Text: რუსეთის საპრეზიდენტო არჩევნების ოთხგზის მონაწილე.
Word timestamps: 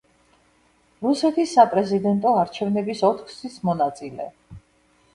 რუსეთის 1.07 1.53
საპრეზიდენტო 1.59 2.33
არჩევნების 2.47 3.07
ოთხგზის 3.13 3.63
მონაწილე. 3.71 4.31